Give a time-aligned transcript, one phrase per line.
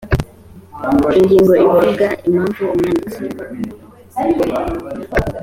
[1.19, 3.23] ingingo ivuga impamvu umwanditsi